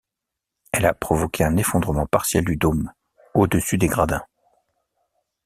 [0.71, 2.91] Elle a provoqué un effondrement partiel du dôme,
[3.35, 4.25] au-dessus des gradins.